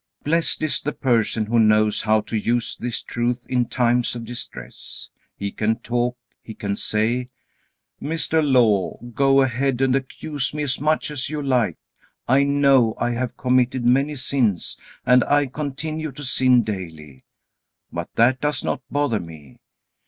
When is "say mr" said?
6.75-8.43